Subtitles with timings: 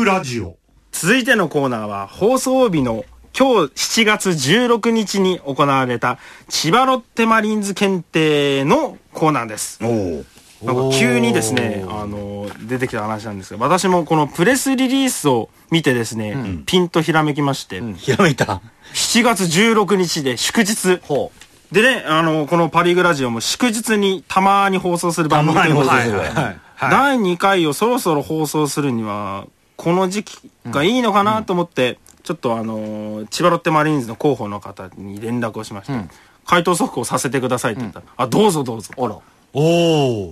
[0.00, 0.56] グラジオ。
[0.92, 3.04] 続いてのコーナーは放送日の
[3.38, 9.78] 今日7月16日に行われた千葉ロッテマリーンズ検定のコーナーです。
[9.82, 10.24] お
[10.64, 18.62] なんか急にですね、あの、出てきた話なんですが、私もこのプレスリリースを見てですね、ピンとひらめきまして、ひらめいた。
[18.94, 20.98] 7月16日で祝日。
[21.02, 21.30] ほ
[21.72, 26.18] でね、あの、このパリグラジオも祝日にたまに放送する番組たまに放送する。
[26.18, 26.44] はいはい
[26.74, 26.90] はい。
[26.90, 29.46] 第2回をそろそろ放送するには、
[29.80, 36.04] この時期がいいのかなと思って、ちょっとあの、千葉ロッテマリーンズの広報の方に連絡をしました。
[36.44, 38.92] 回答速報させてくださいって言ったら、あ、どうぞどうぞ。
[38.94, 39.04] う。
[39.06, 39.18] あら。
[39.54, 39.62] お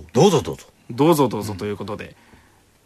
[0.01, 0.05] お。
[0.13, 0.67] どうぞどうぞ。
[0.91, 2.15] どうぞどうぞということで、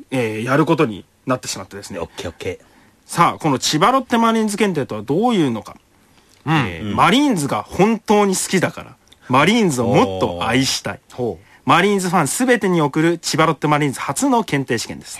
[0.09, 2.09] えーやることになってしまってですねオッ。
[2.15, 2.61] ケーオッケ
[3.05, 5.75] さあ、この千葉ロッテマリーンズ検定とはどういうのか。
[6.45, 8.95] えーマリーンズが本当に好きだから、
[9.27, 11.01] マリーンズをもっと愛したい。
[11.11, 15.19] ほマリーンズファンすべてに送る千葉ロッテマリーンズ初の検定試験です。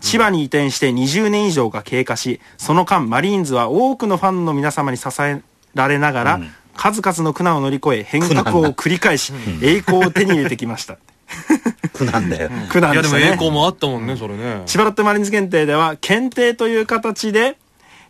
[0.00, 5.42] 千葉に移転して20年以上が経過し、その間マリーンズは多くのファンの皆様に支え
[5.74, 6.40] られながら、
[6.76, 9.32] 数々の苦難を乗り越え変革を繰り返し、
[9.62, 10.94] 栄光を手に入れてきました。
[10.94, 10.98] ー。
[11.92, 12.50] 苦なんだよ。
[12.68, 13.18] 苦難いやでも。
[13.18, 14.62] 栄光もあったもんね、それね。
[14.66, 17.56] 千葉ロッテマリーンズ検定では検定という形で、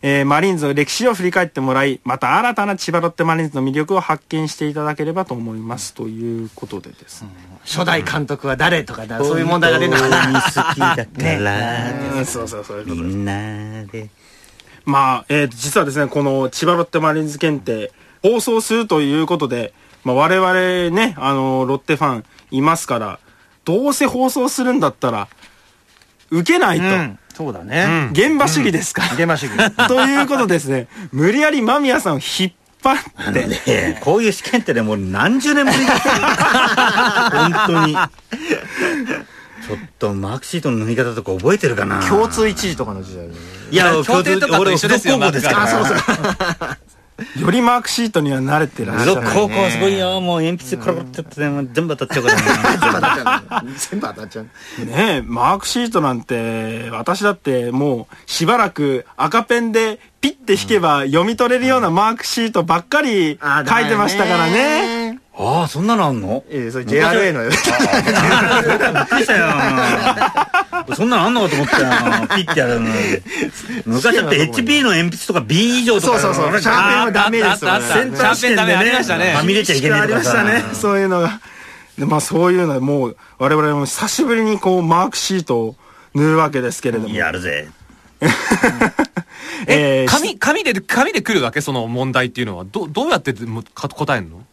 [0.01, 7.67] えーマリーンズの歴史を振り返ってもらいまた新たな千葉ロッテマリーンズの魅力を発見していただければと思いますということでですね、う。
[7.67, 10.41] 初代監督は誰とかな、そういう問題が出るのか本な。
[10.41, 11.05] 好きだか
[11.43, 14.09] ら、う んそうそうそういうみんなで。
[14.85, 17.91] まあ、えー実はですねこの千葉ロッテマリーンズ検定
[18.23, 23.19] 放送するということで、まあ、我々ねあのロッテファンいますから
[23.65, 25.27] どうせ放送するんだったら
[26.31, 27.19] 受けないと、うん。
[27.39, 28.09] そうだね。
[28.11, 29.55] 現場主義ですから、現場主義。
[29.87, 32.51] ということでですね、無理やり間宮さんを引っ
[32.83, 35.77] 張って、で、こういう試験ってね、もう何十年ぶり。
[35.87, 37.93] 本当に。
[37.93, 43.33] ちょっとマークシートの塗り方とか覚えてるかな共通一時とかの時代に。
[43.71, 45.85] いや、協定とかと一緒ですよ俺、付属高校ですから。
[45.85, 46.77] マークそう
[47.39, 49.11] よりマークシートには慣れてらっしゃる。
[49.15, 50.21] 付属高校はすごいよ。
[50.21, 51.35] もう鉛筆コロコロってやって
[51.73, 53.71] 全部当たっちゃうからね。
[53.77, 54.45] 全部当たっちゃう。
[54.45, 54.51] ね
[55.17, 65.13] え、マークシートなんて、私だってもうしばらく赤ペンでピッて引けば読み取れるようなマークシートばっかり書いてましたからね。
[65.13, 65.19] ね。
[65.41, 66.43] ああ、そんなのあんの？
[66.49, 67.49] ええ、それ JRA のよ。
[67.49, 67.65] びっく
[69.17, 69.45] りしたよ。
[70.95, 71.87] そんなのあんのかと思ったよ。
[72.35, 72.89] ピッてやるの。
[73.85, 76.19] 昔だって HP の鉛筆とか B 以上とか。
[76.19, 76.61] そうそうそう。
[76.61, 77.51] シャーペンはダメですよ。
[77.51, 80.43] あったあったあったシャーペンダメありましたねはみ出ちゃいけないありとかさ。
[80.43, 80.73] ましたね。
[80.73, 81.39] そういうのが。
[81.97, 85.75] でまあそういうのはもう我々も久しぶりにこうマークシートを
[86.15, 87.13] 塗るわけですけれども。
[87.15, 87.67] やるぜ。
[89.67, 91.61] えー紙、紙で、紙で来るわけ？
[91.61, 92.63] その問題っていうのは。
[92.65, 94.43] ど、どうやって答えるの？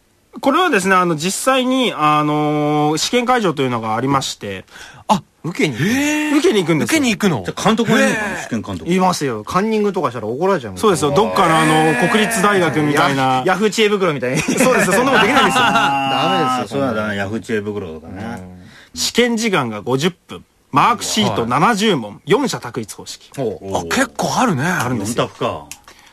[0.41, 4.65] これはですね、あの、実際に、あのー試験会場というのがありまして、
[5.07, 5.75] あ、受けに。
[5.75, 7.43] 受けに行くんですよ受けに行くの？
[7.45, 8.85] じゃあ監督がいるのかな試験監督。
[8.89, 9.43] 言いますよ。
[9.43, 11.11] カンニングとかしたら怒られちゃうもんそうですよ。
[11.11, 13.43] どっかのあの、国立大学みたいな。
[13.45, 14.41] ヤフー知恵袋みたいに。
[14.41, 14.93] そうですよ。
[14.93, 15.63] そんなことできないんですよ。
[15.63, 16.81] ダメですよ。
[16.81, 18.57] そうだな、ヤフー知恵袋とかね。
[18.93, 20.45] 試験時間が50分。
[20.71, 22.21] マークシート70問。
[22.27, 23.31] 4者択一方式。
[23.37, 24.63] あ、結構あるね。
[24.63, 25.65] ある4択か。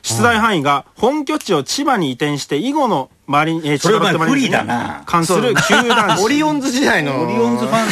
[0.04, 7.22] 出題範囲が本拠地を千葉に移転して以後のマリン、えー、千葉ロッテマリーンズに不利だな関する球団オリオンズ時代の。
[7.22, 7.84] オリオンズファ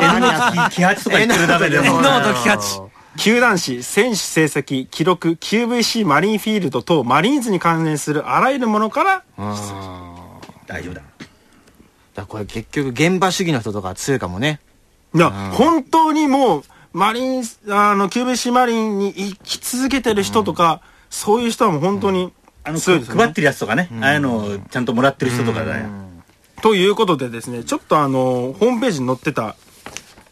[0.00, 2.00] ン、N の気八とか言ってるだけでも。
[2.00, 2.82] 榎本喜八。
[3.16, 9.24] 球団誌、選手成績、記録、QVC マリンフィールド等マリーンズに関連するあらゆるものから、
[10.66, 11.02] 大丈夫だ。
[12.14, 14.60] だこれ結局現場主義の人とか強いかもね。
[15.12, 16.62] いや、本当にもう、
[16.92, 20.80] マリン、あの、QVC マリンに行き続けてる人とか、
[21.14, 22.32] そういう人はもう本当に
[22.64, 23.88] あの、配ってるやつとかね。
[24.00, 25.86] ああいうのをちゃんともらってる人とかだよ。
[26.60, 29.54] ということでですね、ちょっとあの、ホームページに載ってた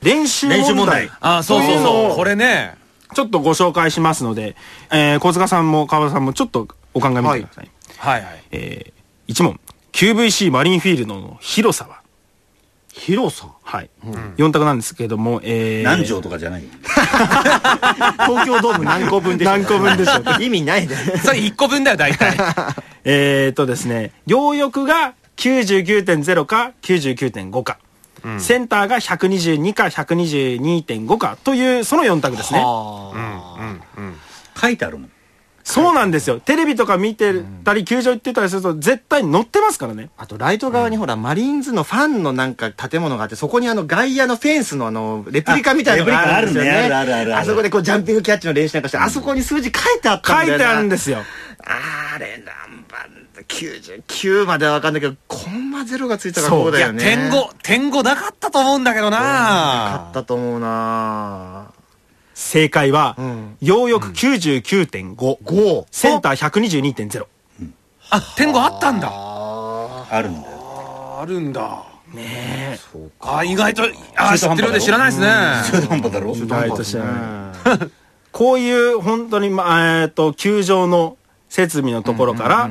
[0.02, 0.60] 練習問題。
[0.60, 2.76] 練習問題あ、そうそうそうこれね。
[3.14, 4.56] ちょっとご紹介しますので、
[4.90, 7.70] えー、小塚さんも川田さんもちょっとお考えみてください。
[7.98, 8.42] はいはい。
[8.50, 9.60] えー、1問。
[9.92, 12.01] QVC マリンフィールドの広さは？
[12.92, 13.90] 広さはい。
[14.36, 16.64] 4択なんですけれども、えー、何畳とかじゃない。
[18.26, 20.94] 東京ドーム何個分でしょ何個分でしょうか意味ないで。
[21.18, 22.36] それ1個分だよ、大体。
[23.04, 27.78] えーとですね、両翼が99.0か99.5か。
[28.38, 32.62] センターが122か122.5かというその4択ですね。
[34.60, 35.10] 書いてあるもん。
[35.64, 36.40] そうなんですよ。
[36.40, 37.32] テレビとか見て
[37.64, 40.10] たり、球場行ってたりすると絶対載ってますからね。
[40.16, 46.78] あと、ライト側にほら、マリーンズのファンのなんか建物があって、そこにあの、外野のフェンスのあの、レプリカみたいなのがあるんですよね。
[46.78, 50.46] あるねあるあるあるあそこでこう、ジャンピングキャッチの練習なんかして、あそこに数字書いてあったんだ。
[50.46, 51.18] 書いてあるんですよ。
[51.64, 57.02] あれ、何番だ、99まではわかんないけど、コンマゼロがついたからこうだよね。
[57.04, 61.61] 点5、点5なかったと思うんだけどあなったと思うな
[62.42, 67.26] 正解は、んようよく99.5、5センター122.0。
[68.10, 69.08] あ、点5あったんだ。
[69.10, 71.84] あるんだよあるんだ。
[72.12, 72.78] ね
[73.20, 73.84] あ、意外と、
[74.16, 75.28] あ、知ってるようで知らないですね。
[75.70, 76.46] 中途半端だろえ。
[76.46, 77.78] 大と知らない。
[78.32, 81.16] こういう本当に、まあ、えっと、球場の
[81.48, 82.70] 設備のところから、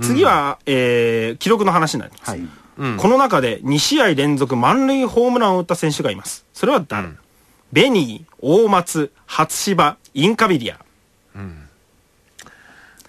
[0.00, 2.36] 次は、えー記録の話になります。
[2.36, 2.38] う
[2.88, 6.46] んこの中で2試合連続満塁ホームランを打った選手がいます。
[6.54, 7.18] それは誰、うん
[7.72, 10.78] ベニー、大松、初芝、インカビリア。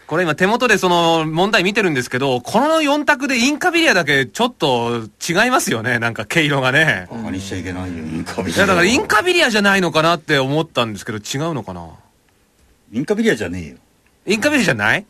[0.05, 5.97] これ今手元でその問題見てるんですけど、この4択でインカビリアだけちょっと違いますよね。
[5.97, 7.07] なんか毛色がね。
[7.09, 11.89] バカにしちゃいけないよインカビリアいやだからインカビリアじゃないのかなって思ったんですけど、違うのかな？
[12.91, 13.77] インカビリアじゃねえよ
[14.27, 15.05] インカビリアじゃない？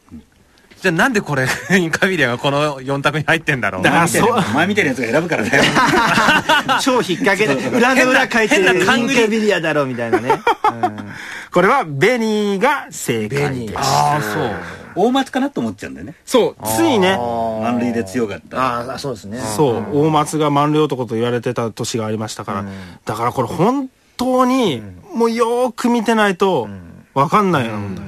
[0.84, 1.48] じゃあなんでこれ、
[1.80, 3.84] インカビリアがこの4択に入ってんだろう？
[3.84, 4.52] だからお前みたいなそう。
[4.52, 5.64] お前みたいなやつが選ぶからだよ
[6.84, 8.98] 超引っ掛けで裏の裏書いてるインカ
[9.28, 10.42] ビリアだろみたいなね、
[11.54, 13.74] これはベニーが正解です。
[13.78, 14.52] ああ、そう。
[14.96, 16.16] 大松かなと思っちゃうんだよね。
[16.26, 18.58] そう、ついね、満塁で強かった。
[18.58, 19.40] ああそうですね。
[19.56, 22.66] そう、大松が満塁男と言われてた年がありましたから、
[23.06, 24.84] だからこれ本当に、
[25.16, 26.68] もうよーく見てないと、
[27.14, 28.06] わかんないような問題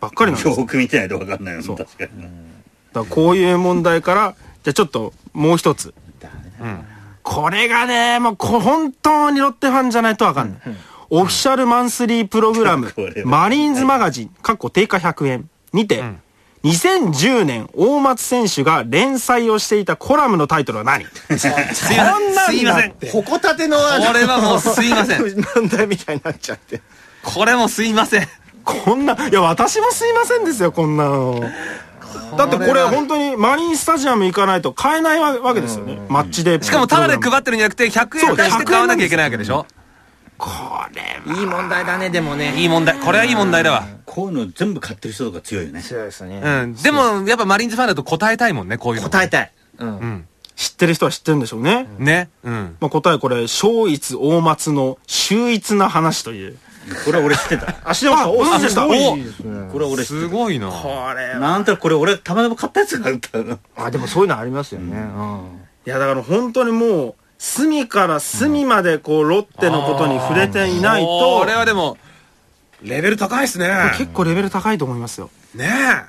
[0.00, 0.56] ばっかりなんですよ。
[0.56, 2.30] よく見てないと分かんないよ確かにだか
[2.94, 5.94] らこういう問題から、じゃあちょっともう一つ。
[7.22, 10.60] これがね、もうこ本当にロッテファンじゃないとわかんない。
[11.10, 16.02] オフィシャルマンスリープログラムこれ、はマリーンズマガジン、かっこ定価100円にて、
[16.64, 21.04] 2010年大松選手が連載をしていたコラムのタイトルは何？
[21.36, 21.74] すいません。
[21.74, 21.92] す
[22.54, 22.94] いません。
[23.12, 25.22] ほこたてのあのこれはもうすいません
[25.56, 26.80] 問題みたいになっちゃって
[27.22, 28.28] これもすいません。
[28.64, 31.40] こんな、いや、私もすいませんですよ、こんなの。
[32.36, 36.00] だってこれ本当にマリンスタジアム行かないと買えないわわけですよね。
[36.08, 36.62] マッチで。
[36.62, 39.66] しかもタダで配ってるんじゃなくて、100円出して買わなきゃいけないわけでしょ？
[40.38, 40.48] こ
[40.94, 42.98] れいい問題だねでもねいい問題。
[42.98, 43.84] これはいい問題だわ。
[44.06, 46.74] こういうの全部買ってる人とか強いよね強いですねうん。
[46.74, 49.08] でも、やっぱマリーンズファンだと答えたいもんね、こういうの。
[49.08, 50.26] 答えたいうんうん。
[50.56, 51.88] 知ってる人は知ってるんでしょうね。
[51.98, 52.30] ね。
[52.42, 52.76] うん。
[52.80, 56.58] まあ答えこれ、小一大松の秀逸な話という。
[57.04, 57.76] これは俺知ってた。
[57.84, 58.90] あ、知ってましたお
[59.70, 60.68] これは俺知ってすごいな。
[60.70, 64.96] これたなんとなくこれ俺たまたま買ったやつがあったのあでもそういうのありますよね。
[64.96, 65.60] うん。
[65.86, 71.96] いや、だから本当にもう、隅から隅までこう、ロッテのことに触れていないと、これはでも、
[72.82, 73.68] レベル高いっすね。
[73.98, 75.30] 結構レベル高いと思いますよ。
[75.54, 76.04] ね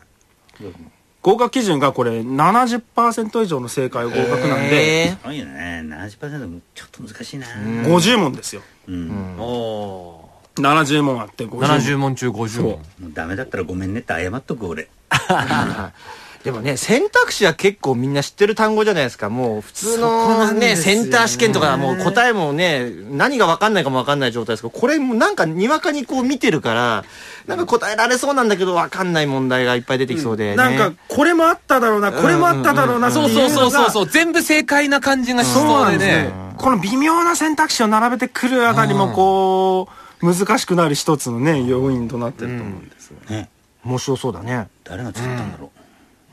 [1.21, 7.45] 合格基準がこれ70%以上の正解合格なんで、えすごいよね70%もちょっと難しいな。
[7.47, 8.63] 50問ですよ。
[8.88, 9.35] うん。
[9.38, 9.41] え。
[9.41, 10.20] お
[10.56, 11.50] 70問あって50ー。
[11.50, 11.62] 問。
[11.62, 12.71] 70問中50問。
[12.71, 14.88] もうダメだったらごめんねって謝っとく俺
[16.44, 27.06] でもね選択肢は結構みんな知ってる単語じゃないですかもう普通のねねセンター試験とかもう答えもね何が分かんないかも分かんない状態ですけどこれもなんかにわかにこう見てるから
[27.45, 33.92] なんか答えられそうなんだけど分かんない問題がいっぱい出てきそうで、ねなんか、これもあっただろうな、これもあっただろうなそうそうそうそうう。
[33.92, 34.07] そう。
[34.07, 36.33] 全部正解な感じがしそうそうでなんですねね。。
[36.57, 43.18] この微妙な選択肢を並べてくるあたりもこう、難しくなる一つのね、要因となってると思うんですよ。
[43.29, 43.50] ね。
[43.83, 44.68] 面白そうだね。
[44.83, 45.71] 誰が作ったんだろ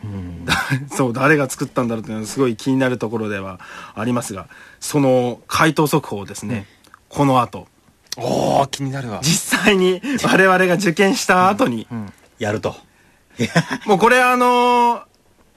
[0.94, 3.60] そう、誰が作ったんだろうっていうのはすごい気になるところでは
[3.94, 4.48] ありますが、
[4.80, 6.66] その回答速報をですね、
[7.08, 7.66] この後、
[8.16, 9.20] おー、気になるわ。
[9.22, 11.94] 実際に我々が受験した後に、う
[12.38, 12.76] やると。
[13.86, 15.02] もうこれあのー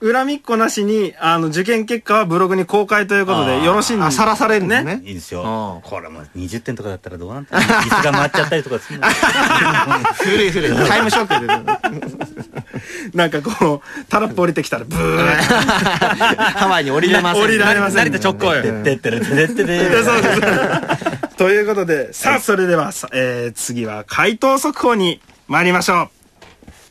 [0.03, 4.99] 恨みっこなしに、あの、受験結果はブログに公開ということで、よろしいんであさらされるね。
[5.03, 5.41] いいですよ。
[5.83, 9.07] うんこれもう20点とかだったらどうなんだ椅子が回っちゃったりとかするの。
[10.17, 10.87] 古い古い。
[10.87, 13.11] タイムショックで。
[13.13, 15.17] なんかこう、タラップ降りてきたら、ブー。
[15.27, 18.83] ッハワイに降りれません降りられません成田直行よ。
[18.83, 21.35] てってれてれってれそうです。
[21.37, 26.09] ということで、さあ、それでは、さえー次は回答速報に参りましょう。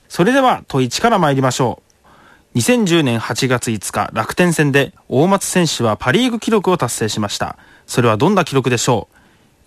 [0.08, 1.89] それでは、問1から参りましょう。
[2.56, 7.56] 2010年8月5日、楽天戦で大松選手はパリーグ記録を達成しました。
[7.86, 9.06] それはどんな記録でしょ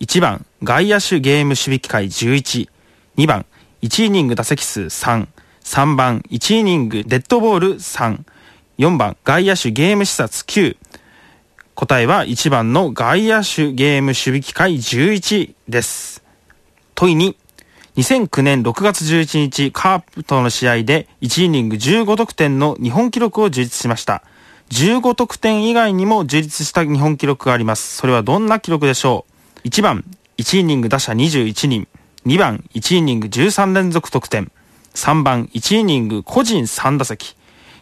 [0.00, 2.68] う ?1 番、外野手ゲーム守備機会11。
[3.16, 3.46] 2番、
[3.80, 5.28] 1イニング打席数3。
[5.62, 8.20] 3番、1イニングデッドボール3。
[8.76, 10.76] 4番、外野手ゲーム視察9。
[11.74, 16.22] 答えは1番の外野手ゲーム守備機会11です。
[16.94, 17.38] 問いに、
[17.96, 24.24] 2009年6月11日カープとの試合で1イニング15得点の日本記録を樹立しました。
[24.70, 27.96] 15得点以外にも樹立した日本記録があります。
[27.96, 29.24] それはどんな記録でしょ
[29.64, 30.04] う ?1 番、
[30.38, 31.86] 1イニング打者21人。
[32.26, 34.50] 2番、1イニング13連続得点。
[34.94, 37.36] 3番、1イニング個人3打席。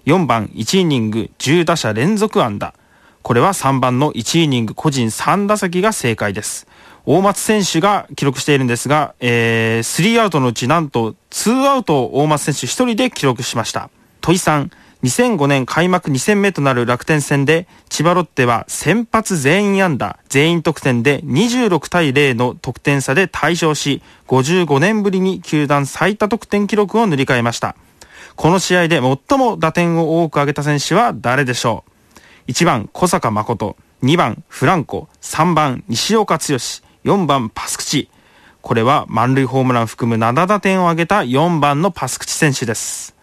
[0.04, 2.74] 4番、1イニング10打者連続安打。
[3.22, 6.66] これは3番の1イニング個人3打席が正解です。
[7.04, 13.90] 大松選手が記録しているんですが、えー、3アウトのうちなんと2アウトを大松選手1人で記録しました。
[14.20, 14.70] 戸井さん、
[15.02, 27.74] 2005年開幕2戦目となる楽天戦で、千葉ロッテは先発全員安打、全員得点で26対0の得点差で大勝し、55年ぶりに球団最多得点記録を塗り替えました。
[28.36, 31.82] この試合で最も打点を多く挙げた選手は誰でしょ
[32.46, 36.58] う ?1 番小坂誠、2番フランコ、3番西岡剛、
[37.04, 38.08] 4番パスクチ。
[38.60, 43.14] これは満塁ホームラン含む7打点を挙げた4番のパスクチ選手です。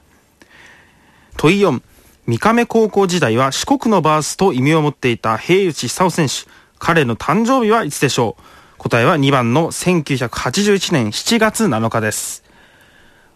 [1.37, 1.81] 問い4、
[2.27, 6.49] 三亀高校時代は四国のバースと意味を持っていた平内久夫選手。
[6.77, 8.43] 彼の誕生日はいつでしょう
[8.77, 12.43] 答えは2番の1981年7月7日です。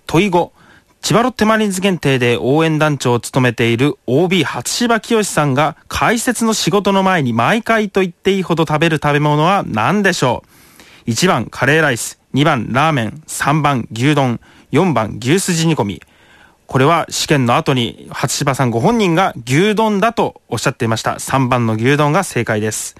[0.05, 0.51] 問い5、
[1.03, 10.45] 千葉ロッテマリーンズ限定で応援団長を務めている OB 初芝清さんが解説の仕事の前に毎回と言っていいほど食べる食べ物は何でしょ
[11.05, 14.39] う ?1 番カレーライス、2番ラーメン、3番牛丼、
[14.71, 16.01] 4番牛すじ煮込み。
[16.67, 21.15] これは試験の後に初芝さんご本人が牛丼だとおっしゃっていました。
[21.15, 22.95] 3番の牛丼が正解です。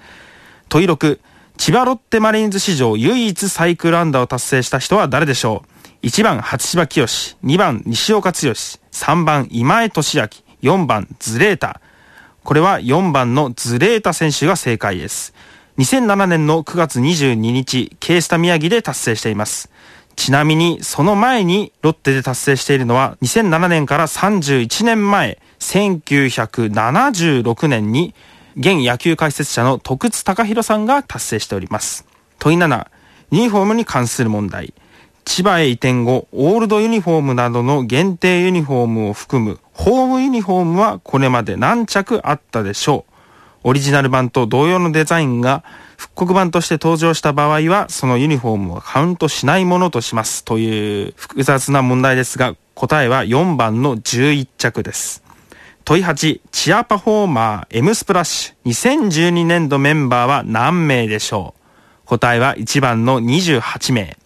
[0.68, 1.20] 問い6、
[1.56, 5.73] 千葉ロッテマリーンズ史上唯一サイクルアンダーを達成した人は誰でしょう？
[6.04, 10.28] ?1 番初芝清、2番西岡剛、3番今江俊明、
[10.76, 11.80] 4番ズレータ。
[12.42, 15.32] これは4番のズレータ選手が正解です。
[15.78, 19.70] 2007年の9月22日、ケースタ宮城で達成しています。
[20.14, 28.14] ちなみに、その前にロッテで達成しているのは、2007年から31年前、1976年に、
[28.58, 32.04] 現野球解説者の徳津隆弘さんが達成しております。
[32.38, 32.88] 問い7、
[33.30, 34.74] ユニフォームに関する問題。
[35.24, 43.14] 千葉へ移転後、オールドユニフォームなどの限定ユニフォームを含む、ホームユニフォームはこれまで何着あったでしょう
[43.66, 45.64] オリジナル版と同様のデザインが
[45.96, 50.44] 復刻版として登場した場合は、そのユニフォームはカウントしないものとします。
[50.44, 55.24] という複雑な問題ですが、答えは4番の11着です。
[55.84, 61.54] 問い8、チアパフォーマー M スプラッシュ2012年度メンバーは何名でしょ
[62.04, 64.16] う答えは1番の28名。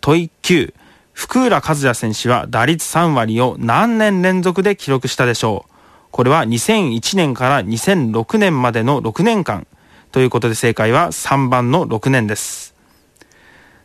[0.00, 0.74] 問い9、
[1.12, 5.70] 福浦和也選手は打率3割を何年連続で記録したでしょう
[6.10, 9.66] これは2001年から2006年までの6年間。
[10.12, 12.74] ということで正解は3番の6年です。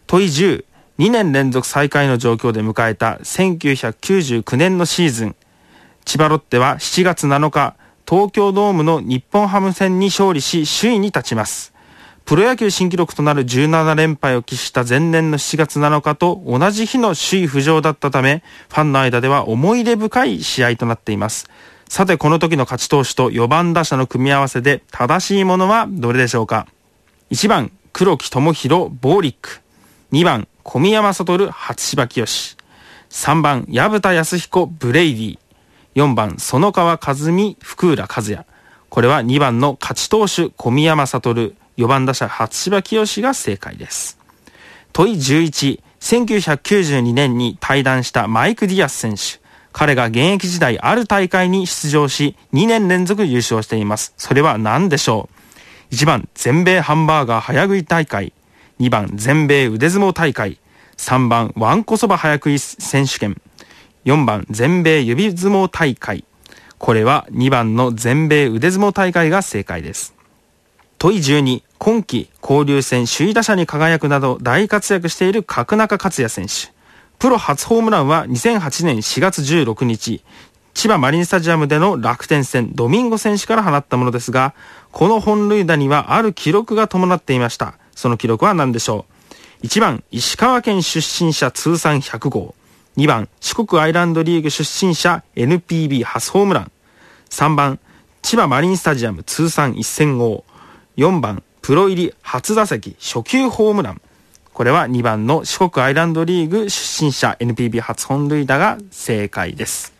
[0.07, 0.65] 問い10、
[0.97, 5.35] 2年連続再開の状況で迎えた1999年のシーズン。
[6.03, 7.75] 千葉ロッテは7月7日、
[8.09, 11.74] 東京ドームの日本ハム戦に勝利し首位に立ちます。
[12.25, 21.47] プロ野球新記録となる17連敗を喫した前年の7月7日と同じ日の首位浮上だったため、ファンの間では思い出深い試合となっています。
[21.87, 26.65] さて、この時の勝ち投手と4番打者の組み合わせで正しいものはどれでしょうか
[27.29, 29.61] ?1 番、黒木智弘、ボーリック。
[30.11, 32.25] 2番、小宮山悟、初芝清。
[33.11, 35.39] 3番、矢田康彦、ブレイディ。
[35.93, 38.47] 4番、園川和美、福浦和也。
[38.89, 44.17] これは2番の勝ち投手、小宮山悟、4番打者、初芝清が正解です。
[44.93, 49.43] 問い11、1992年に退団したマイク・ディアス選手。
[49.73, 54.13] 彼が現役時代ある大会に出場し、2年連続優勝しています。
[54.15, 55.27] それは何でしょ
[55.91, 58.31] う ?1 番、全米ハンバーガー早食い大会。
[58.79, 60.59] 2番、全米腕相撲大会。
[60.95, 63.41] 3番、わんこそば早食い選手権。
[64.05, 66.23] 4番、全米指相撲大会。
[66.77, 70.15] これは2番の全米腕相撲大会が正解です。
[70.97, 76.73] 問い12、今季交流戦首位打者に輝くなど大活躍している角中克也選手。
[77.19, 80.23] プロ初ホームランは2008年4月16日、
[80.73, 84.53] 千葉マリンスタジアムでの楽天戦ドミンゴ選手から放ったものですが、
[84.91, 87.75] この本塁打にはある記録が伴っていました。
[87.95, 89.05] その記録は何でしょ
[89.63, 92.55] う ?1 番、石川県出身者通算100号。
[92.97, 96.71] 2番、四国アイランドリーグ出身者 NPB 初ホームラン。
[97.29, 97.79] 3番、
[98.21, 100.43] 千葉マリンスタジアム通算1000号。
[100.97, 104.01] 4番、プロ入り初打席初球ホームラン。
[104.53, 109.91] これは2番の四国アイランドリーグ出身者 NPB 初本塁打が正解です。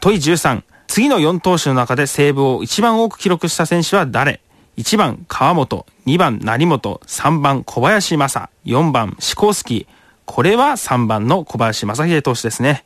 [0.00, 0.64] 問い13。
[0.88, 4.40] 次の4投手の中でセーブを一番多く記録した選手は誰
[4.76, 9.94] ?1 番川本、2番成本、3番小林正、4番シコースキー。
[10.24, 12.84] これは3番の小林正秀投手ですね。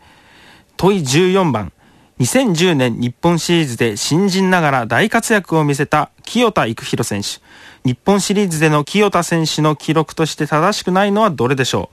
[0.77, 1.73] 問い14番。
[2.21, 7.41] 2010年日本シリーズで新人ながら大活躍を見せた清田育弘選手。
[7.85, 11.91] 日本シリーズでの清田選手の記録として正しくないのはどれでしょ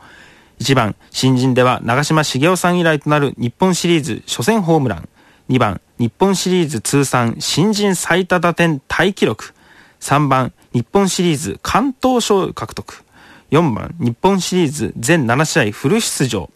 [0.60, 5.10] う ?1 番、新人では長嶋茂雄さん以来となる日本シリーズ初戦ホームラン。
[5.50, 9.54] 2番、日本シリーズ通算新人最多打点タイ記録。
[10.00, 13.04] 3番、日本シリーズ関東賞獲得。
[13.52, 16.52] 4番日本シリーズ全7試合フル出場。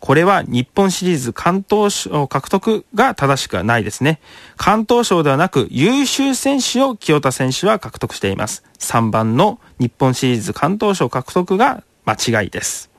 [0.00, 4.20] これは日本シリーズ関東賞獲得が正しくはないですね。
[4.56, 8.64] 関東賞ではなく優秀選手を清田選手は獲得しています。
[8.78, 12.90] 3番の日本シリーズ関東賞獲得が間違いです。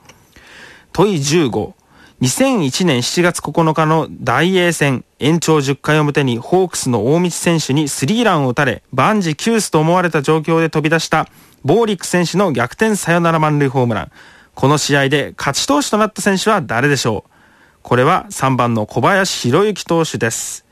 [0.91, 1.73] 問い15。
[2.21, 11.29] 2001年7月9日の大英戦延長10回表にホークスの大道選手にスリーランを打たれ万事休すと思われた状況で飛び出した
[11.63, 14.11] ボーリック選手の逆転サヨナラ満塁ホームラン。
[14.59, 17.31] この試合で勝ち投手となった選手は誰でしょう？
[17.81, 20.65] これは3番の小林博之投手です。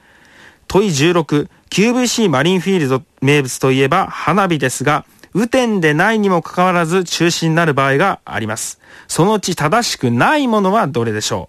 [0.68, 8.82] 問い16、QVC マリンフィールド名物といえば花火ですが、雨天でないにもかかわらず中止になる場合があります。
[9.08, 11.48] そのうち正しくないものはどれでしょ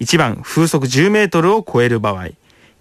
[0.00, 2.26] う ?1 番、風速10メートルを超える場合。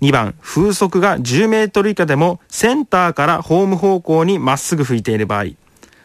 [0.02, 5.44] 2番、風速が10メートル以下でもセンターからホーム方向にまっすぐ吹いている場合。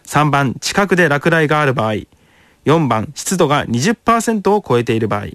[0.05, 1.95] 3番、近くで落雷がある場合。
[2.65, 5.29] 4番、湿度が20%を超えている場合。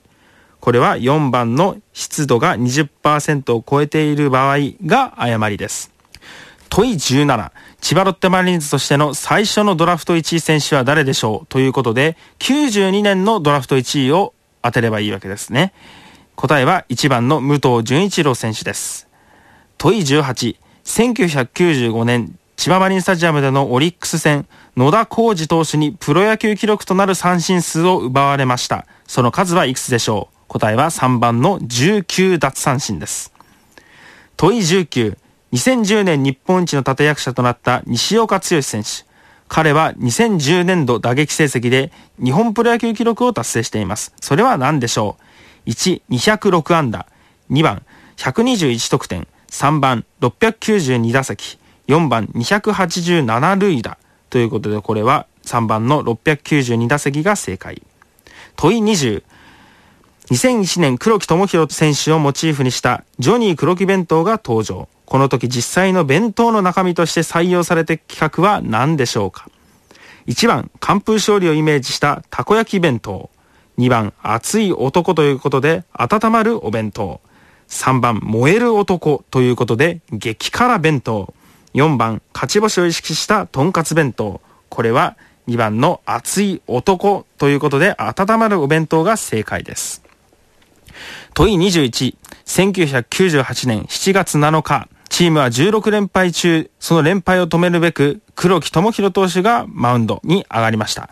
[0.59, 5.91] これは4番の湿度が20%を超えている場合が誤りです。
[6.69, 11.47] 問い17、千葉ロッテマリーンズとしての最初のドラフト1位選手は誰でしょう？
[11.47, 15.73] ということで、92年のドラフト1位を当てればいいわけですね。
[16.35, 19.07] 答えは1番の武藤純一郎選手です。
[19.77, 28.85] 問い18、1995年、千葉マリンスタジアムでのオリックス戦、野田浩二投手にプロ野球記録となる三振数を奪われました。
[29.07, 30.35] その数はいくつでしょう？
[30.49, 33.31] 答えは3番の19奪三振です。
[34.35, 35.17] 問い19、
[35.53, 39.05] 2010年日本一の立役者となった西岡剛選手。
[39.47, 44.13] 彼は2010年度打撃成績で日本プロ野球記録を達成しています。
[44.19, 45.15] それは何でしょ
[45.65, 47.05] う ?1、206安打。
[47.51, 47.83] 2番、
[48.17, 49.29] 121得点。
[49.49, 51.57] 3番、692打席。
[51.89, 53.97] 4番、287塁打。
[54.29, 57.81] ということで、これは3番の692打席が正解。
[58.55, 59.23] 問い20、
[60.29, 64.87] 2001年黒木智弘選手をモチーフにしたジョニー黒木弁当が登場。
[65.07, 69.49] この時実際の弁当の中身として採用された企画は何でしょうか
[70.27, 73.31] ?1 番、寒風勝利をイメージしたたこ焼き弁当。
[73.79, 77.19] 2番、熱い男ということで温まるお弁当。
[77.67, 81.33] 3番、燃える男ということで激辛弁当。
[81.73, 84.41] 4番、勝ち星を意識したとんかつ弁当。
[84.69, 90.03] これは2番の熱い男ということで温まるお弁当が正解です。
[91.33, 101.09] 問い21、1998年7月7日、チームは16連敗中、その連敗を止めるべく、黒木智弘投手がマウンドに上がりました。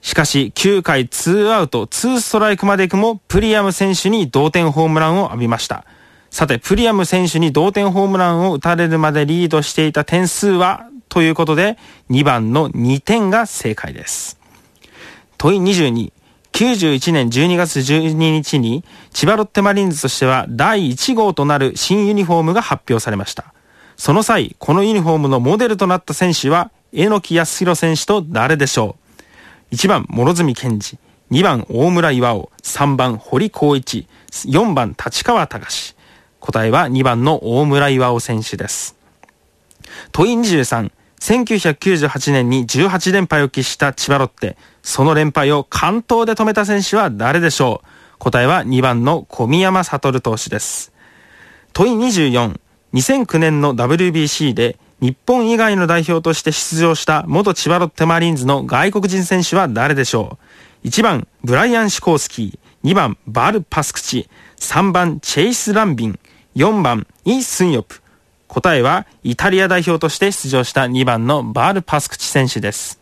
[0.00, 5.84] しかし、9回2アウト2ストライクまで行くも、プリアム選手に同点ホームランを浴びました。
[6.30, 11.78] さて、プリアム選手に同点ホームランを打たれるまでリードしていた点数はということで、
[12.10, 14.38] 2番の2点が正解です。
[15.38, 16.12] 問い22、
[16.52, 23.54] 91年12月12日に千葉ロッテマリーンズとしては第1号となる新ユニフォームが発表されました。
[23.96, 28.96] その際、このユニフォームのモデルとなった選手は、榎木康弘選手と誰でしょ
[29.72, 30.98] う ?1 番、諸角健二。
[31.30, 32.50] 2番、大村岩尾。
[32.62, 34.06] 3番、堀光一。
[34.30, 35.96] 4番、立川隆。
[36.40, 38.96] 答えは2番の大村岩尾選手です。
[40.12, 44.56] 問い23、1998年に18連敗を喫した千葉ロッテ。
[44.82, 47.88] その連敗を関東で止めた選手は誰でしょう？
[48.18, 50.92] 答えは2番の小宮山悟投手です。
[51.72, 52.58] 問い24、
[52.94, 60.38] 2009年の WBC で日本以外の代表として出場した元千葉ロッテマリーンズの外国人選手は誰でしょ
[60.84, 62.90] う ?1 番、ブライアン・シコースキー。
[62.90, 64.28] 2番、バル・パスクチ。
[64.56, 66.18] 3番、チェイス・ランビン。
[66.58, 68.02] 4番、イ・スンヨプ。
[68.48, 72.98] 答えは、イタリア代表として出場した2番のバール・パスクチ選手です。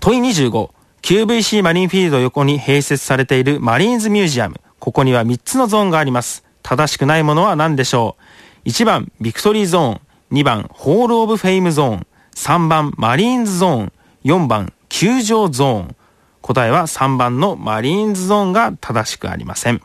[0.00, 4.60] 問い25、QVC マリンフィールド横に併設されているマリーンズミュージアム。
[4.80, 6.42] ここには3つのゾーンがあります。
[6.64, 8.16] 正しくないものは何でしょ
[8.64, 10.00] う ?1 番、ビクトリーゾーン。
[10.32, 12.06] 2番、ホール・オブ・フェイム・ゾーン。
[12.34, 13.92] 3番、マリーンズ・ゾーン。
[14.24, 15.96] 4番、球場ゾーン。
[16.42, 19.80] 答えは3番のマリーンズゾーンが正しくありません。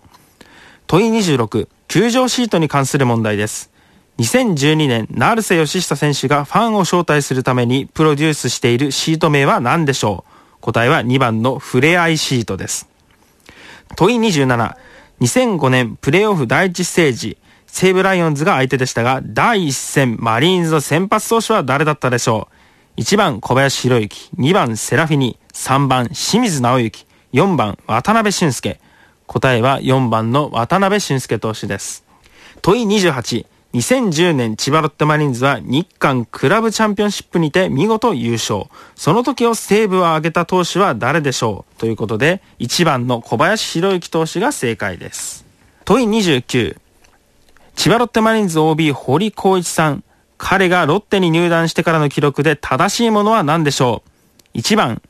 [0.88, 3.72] 問い26、球場シートに関する問題です。
[4.18, 10.60] 2012年、成瀬義久選手がファンを招待するためにプロデュースしているシート名は何でしょう？
[10.60, 12.90] 答えは2番のフレアイシートです。
[13.96, 14.76] 問い27、
[15.22, 22.50] 2005年プレーオフ第1ステージ、西武ライオンズが相手でしたが、第1戦マリーンズの先発投手は誰だったでしょ
[22.98, 28.82] う ?1 番小林博之、2番セラフィニ、3番清水直之、4番渡辺俊介。
[29.28, 32.04] 答えは4番の渡辺俊介投手です。
[32.62, 38.66] 問い28、2010年千葉ロッテマリーンズは日韓クラブチャンピオンシップにて見事優勝。
[38.96, 41.80] その時を西武を挙げた投手は誰でしょう？
[41.80, 45.46] ということで、1番の小林博之投手が正解です。
[45.84, 46.78] 問い29。
[47.76, 50.04] 千葉ロッテマリーンズ OB 堀光一さん。
[50.38, 54.04] 彼がロッテに入団してからの記録で正しいものは何でしょ
[54.54, 55.02] う ?1 番、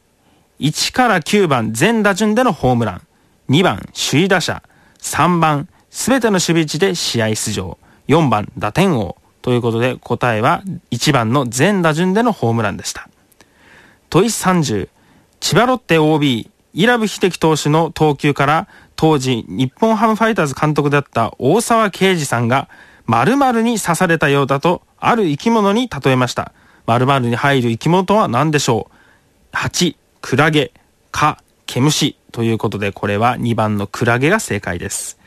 [0.60, 3.02] 1から9番全打順でのホームラン。
[3.50, 4.64] 2番、首位打者。
[5.00, 7.78] 3番、すべての守備位置で試合出場。
[8.08, 9.18] 4番、打点王。
[9.42, 13.08] ということで答えは1番の全打順でのホームランでした。
[14.10, 14.90] 問い30。
[15.40, 22.70] 千葉ロッテ OB、伊良部秀樹投手の投球から、当時日本ハムファイターズ監督だった大沢啓二さんが、
[23.06, 26.52] 〇〇に刺されたようだと、ある生き物に例えました。
[26.88, 28.96] 〇〇に入る生き物とは何でしょう？
[29.52, 30.72] 蜂、クラゲ、
[31.12, 35.18] 蚊、毛虫ということで、これは2番のクラゲが正解です。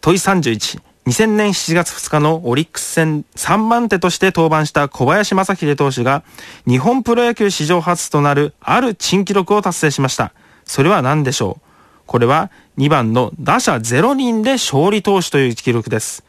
[0.00, 0.80] 問い31。
[1.04, 6.22] 2000年7月2日のオリックス戦3番手として登板した小林正秀投手が
[6.64, 10.32] 日本プロ野球史上初となるある珍記録を達成しました。
[10.64, 11.62] それは何でしょう？
[12.06, 16.24] これは2番の打者0人で勝利投手という記録です。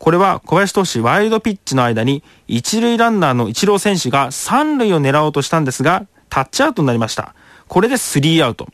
[0.00, 7.36] これは小林投手ワイルドピッチの間に一塁ランナーの一郎選手が三塁を狙おうとしたんですがタッチアウトになりました。
[7.68, 8.66] これでスリーアウト。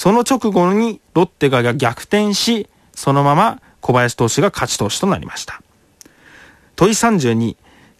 [0.00, 5.60] その直後にロッテが逆転し、そのまま小林投手が勝ち投手となりました。
[6.74, 7.54] 問い32、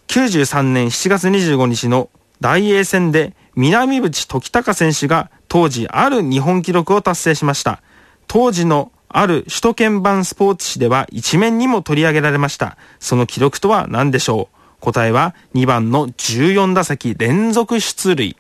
[0.09, 2.09] 93年7月25日の
[2.41, 7.83] 大英戦で南淵時隆選手が当時ある日本記録を達成しました。
[8.27, 12.79] 当時のある首都圏版スポーツ紙では一面にも取り上げられました。
[12.99, 14.57] その記録とは何でしょう？
[14.81, 18.39] 答えは2番の14打席連続出塁。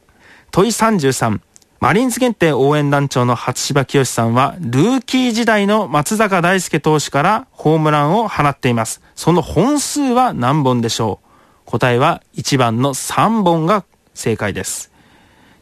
[0.50, 1.40] 問い33、
[1.80, 9.00] マリンズ限定応援団長の初芝清さんは、ルーキー時代の松坂大輔投手からホームランを放っています。
[9.14, 11.64] その本数は何本でしょう？
[11.64, 14.92] 答えは1番の3本が正解です。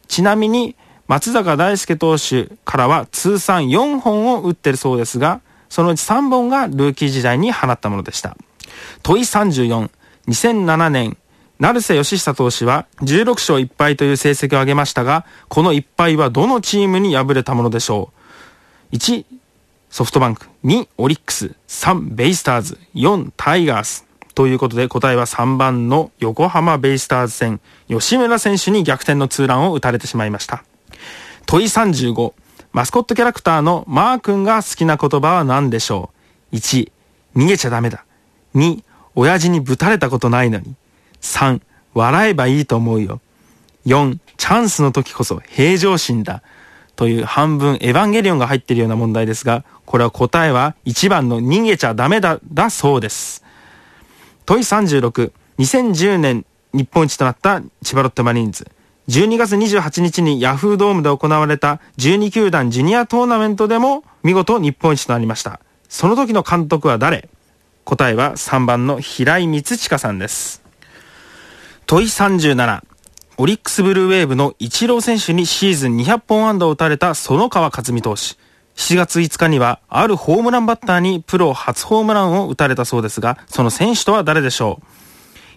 [0.08, 0.74] ちなみに、
[1.06, 8.36] 松坂大輔投手からは通算4本を打ってるそうですが、そのうち3本がルーキー時代に放ったものでした。
[9.04, 9.88] 問い34、
[10.26, 11.16] 2007年、
[11.58, 18.12] 成瀬義久投手は16勝1敗という成績を上げましたが、この1敗はどのチームに敗れたものでしょ
[18.92, 19.24] う ?1、
[19.90, 20.46] ソフトバンク。
[20.64, 21.54] 2、オリックス。
[21.66, 22.78] 3、ベイスターズ。
[22.94, 24.06] 4、タイガース。
[24.34, 30.62] ということで答えは3番の横浜ベイスターズ戦、吉村選手に逆転のツーランを打たれてしまいました。
[31.46, 32.34] 問い35、
[32.72, 36.10] マスコットキャラクターのマー君が好きな言葉は何でしょ
[36.52, 36.92] う ?1、
[37.34, 38.04] 逃げちゃダメだ。
[38.54, 38.84] 2、
[39.16, 40.76] 親父にぶたれたことないのに。
[41.20, 41.60] 3、
[41.94, 43.20] 笑えばいいと思うよ。
[43.86, 46.42] 4、チャンスの時こそ平常心だ。
[46.96, 53.44] という半分エヴァンゲリオンが入っているような問題ですが、これは答えは1番の逃げちゃダメだ、だそうです。
[54.46, 58.68] 問い36、2010年日本一となった千葉ロッテマリーンズ。
[59.08, 65.60] 12月28日にヤフードームで行われた12球団ジュニアトーナメントでも見事日本一となりました。
[65.88, 67.28] その時の監督は誰？
[67.84, 70.67] 答えは3番の平井光親さんです。
[71.88, 72.82] 問い37。
[73.38, 78.36] オリックスブルーウェーブのイチロー選手にシーズン200本安打を打たれた園川克美投手。
[78.76, 84.82] 7月5日には、あるホームランバッターにプロ初ホームランを打たれたそうですが、その選手とは誰でしょ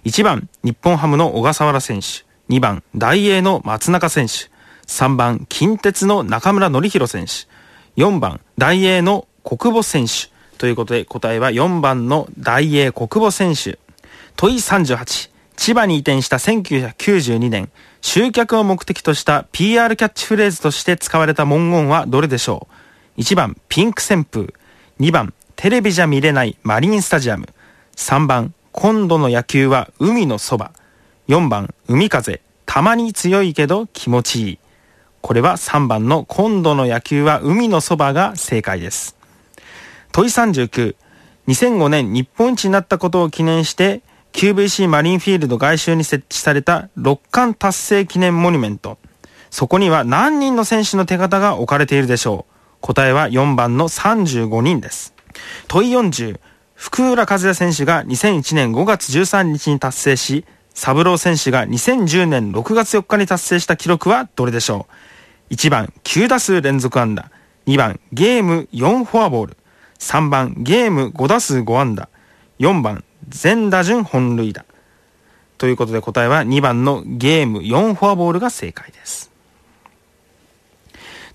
[0.06, 2.24] う ?1 番、日本ハムの小笠原選手。
[2.48, 4.50] 2番、大英の松中選手。
[4.88, 8.02] 3番、近鉄の中村則弘選手。
[8.02, 10.32] 4番、大英の国母選手。
[10.58, 13.80] ということで、答えは4番の大英国母選手。
[14.38, 15.32] 問い38。
[15.62, 17.70] 千葉に移転した1992年、
[18.02, 22.68] 集客を目的とした PR キャッチフレーズとして使われた文言はどれでしょ
[23.16, 24.56] う ?1 番、ピンク旋風。
[25.00, 27.48] 2番、テレビじゃ見れないマリンスタジアム。
[27.96, 30.72] 3番、今度の野球は海のそば。
[31.28, 32.42] 4番、海風。
[32.66, 34.60] たまに強いけど気持ちいい。
[35.22, 39.16] これは3番の今度の野球は海のそばが正解です。
[40.12, 40.96] 問い39。
[41.48, 44.02] 2005年日本一になったことを記念して、
[44.34, 48.98] QVC マリンフィールド外周に設置された六冠達成記念モニュメント。
[49.50, 55.14] そこには何人の選手の手形が置かれているでしょう答えは4番の35人です。
[55.68, 56.40] 問い40。
[56.74, 64.88] 福浦和也選手が2001年5月13日に達成し、サブロー選手が2010年6月4日に達成した記録はどれでしょ
[65.52, 67.30] う ?1 番、9打数連続安打。
[67.68, 69.58] 2番、ゲーム4フォアボール。
[70.00, 72.10] 3番、ゲーム5打数5安打。
[72.60, 74.66] 4番、全打順本塁打。
[75.58, 79.32] ということで答えは2番のゲーム4フォアボールが正解です。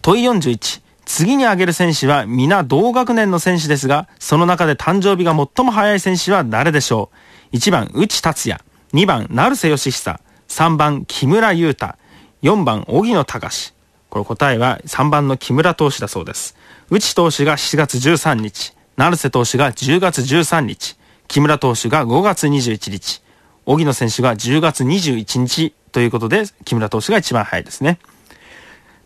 [0.03, 0.83] 問い41。
[1.05, 7.11] 次に挙げる選手は皆同学年の選手ですが、その中で誕生日が最も早い選手は誰でしょ
[7.53, 8.61] う ?1 番、内達也。
[8.93, 10.21] 2番、成瀬義久。
[10.49, 11.95] 3番、木村優太。
[12.43, 13.75] 4番、荻野隆。
[14.11, 16.57] これ答えは3番の木村投手だそうです。
[16.91, 18.75] 内投手が7月13日。
[18.97, 20.97] 成瀬投手が10月13日。
[21.29, 23.23] 木村投手が5月21日。
[23.67, 27.99] 荻野選手が10月21日ということで、木村投手が一番早いですね。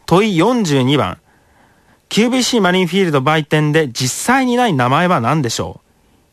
[0.06, 1.18] 問い42番。
[2.10, 5.80] QBC マリンフィールド売店で実際にない名前は何でしょ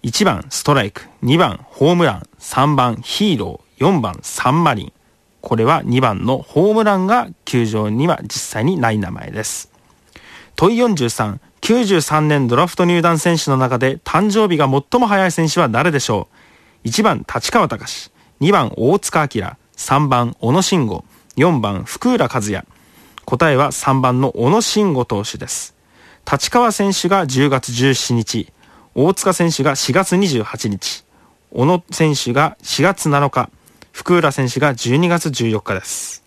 [0.04, 4.93] う ?1 番ストライク、2番ホームラン、3番ヒーロー、4番サンマリン。
[5.41, 9.71] これは2番のホームランが球場には実際にない名前です。
[10.56, 16.30] 問い43、93年ドラフト入団選手の中で誕生日が最も早い選手は誰でしょ
[16.86, 21.03] う ?1 番立川隆、2番大塚明、3番小野慎吾、
[21.36, 22.65] 4番福浦和也。
[23.25, 25.75] 答えは3番の小野慎吾投手です。
[26.32, 28.47] 立川選手が10月17日、
[28.95, 31.03] 大塚選手が4月28日、
[31.51, 33.49] 小野選手が4月7日、
[33.91, 36.23] 福浦選手が12月14日です。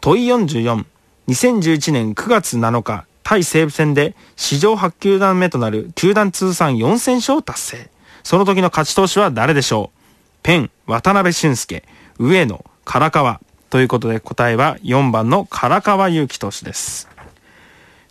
[0.00, 0.84] 問い44、
[1.28, 7.90] 2011年9月7日、対西武戦で史上8球団目となる球団通算4000勝を達成。
[8.22, 9.98] その時の勝ち投手は誰でしょう？
[10.42, 11.84] ペン、渡辺俊介、
[12.18, 13.38] 上野、唐川。
[13.68, 17.06] ということで答えは4番の唐川祐希投手です。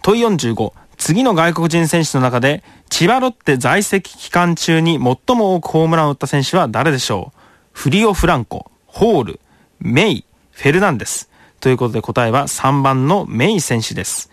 [0.04, 7.40] 問45、次の外国人選手の中で千葉ロッテ在籍期間中に最も多くホームランを打った選手は誰でしょう？
[7.72, 9.40] フリオ・フランコ、ホール、
[9.80, 11.32] メイ、フェルナンデス。
[11.60, 14.30] ということで答えは3番のメイ選手です。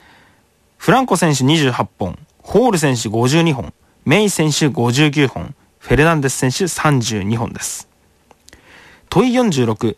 [0.85, 3.73] フランコ選手28本、ホール選手52本、
[4.05, 7.88] メイ選手59本、フェルナンデス選手32本です。
[9.09, 9.97] 問い46、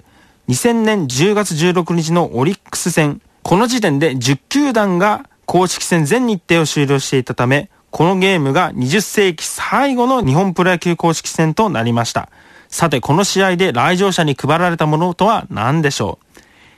[0.48, 12.28] 2000年10月16日のオリックス戦、この時点で10球団が公式戦全日程を終了していたため、このゲームが20世紀最後の日本プロ野球公式戦となりました。
[12.68, 16.20] さて、この試合で来場者に配られたものとは何でしょ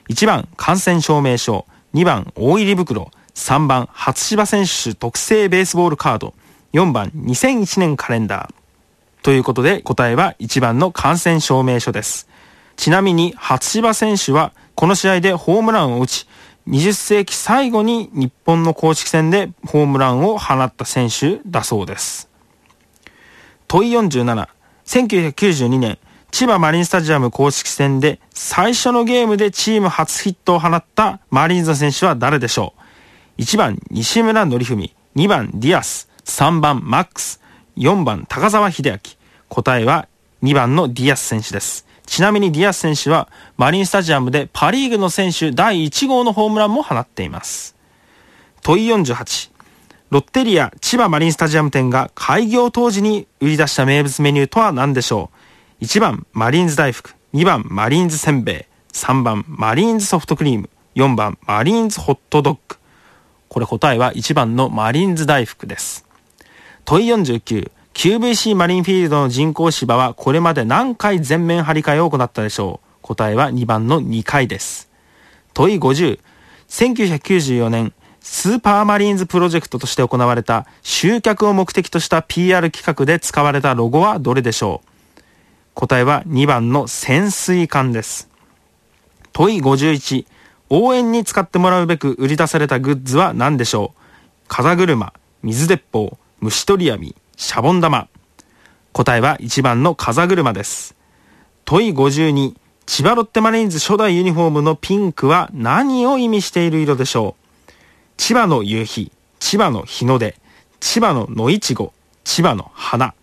[0.09, 1.67] う ?1 番、感染証明書。
[1.93, 3.11] 2番、大入り袋。
[3.39, 6.33] 3番、初芝選手特製ベースボールカード。
[6.73, 9.23] 4番、2001年カレンダー。
[9.23, 12.27] ということで、答えは1番の感染証明書です。
[12.75, 16.27] ちなみに、初芝選手は、この試合でホームランを打ち、
[16.67, 22.29] 20世紀最後に日本の公式戦でホームランを放った選手だそうです。
[23.69, 24.47] 問い47、
[24.85, 25.97] 1992年、
[26.31, 32.78] 千葉マリンスタジアム公式戦で最初のゲームでチーム初ヒットを放ったマリーンズ選手は誰でしょう？
[33.39, 37.41] ?1 番西村則文、2番ディアス、3番マックス、
[37.77, 38.99] 4番高澤秀明。
[39.47, 40.07] 答えは
[40.43, 41.87] 2番のディアス選手です。
[42.05, 47.75] ちなみにディアス選手はマリンスタジアムでパリーグの選手第1号のホームランも放っています。
[48.61, 49.51] 問い48。
[50.09, 55.29] ロッテリア千葉マリンスタジアム店が開業当時に売り出した名物メニューとは何でしょ
[55.79, 62.78] う ?1 番マリンズ大福、2番マリンズせんべい、3番マリーンズソフトクリーム、4番マリーンズホットドッグ。
[63.49, 66.05] これ答えは1番のマリンズ大福です。
[66.85, 67.71] 問い49。
[67.93, 72.87] QVC マリンフィールドの人工芝はこれまで何回全面張り替えを行ったでしょう？
[73.01, 74.89] 答えは2番の2回です。
[75.53, 76.19] 問い50。
[76.69, 84.89] 1994年、スーパーマリーンズプロジェクトとして行われた集客を目的とした PR 企画で使われたロゴはどれでしょう？
[85.73, 88.29] 答えは2番の潜水艦です。
[89.33, 90.25] 問い51。
[90.69, 94.01] 応援に使ってもらうべく売り出されたグッズは何でしょう？
[94.47, 98.07] 風車、水鉄砲、虫取り網、シャボン玉。
[98.91, 100.95] 答えは1番の風車です。
[101.65, 102.55] 問い52。
[102.85, 107.35] 千葉ロッテマリーンズ初代ユニフォームのピンクは何を意味している色でしょ
[107.67, 107.71] う？
[108.17, 110.35] 千葉の夕日、千葉の日の出、
[110.79, 113.13] 千葉の野いちご、千葉の花。